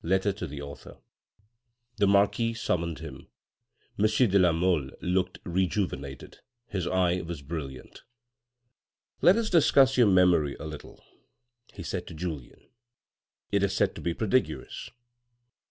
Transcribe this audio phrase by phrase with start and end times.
[0.00, 0.96] Letter to the author.
[1.98, 3.28] The marquis summoned him;
[3.98, 4.06] M.
[4.06, 8.00] de la Mole looked re juvenated, his eye was brilliant."
[9.20, 11.04] Let us discuss your memory a little,"
[11.74, 12.66] he said to Julien,"
[13.52, 14.88] it is said to be prodigious.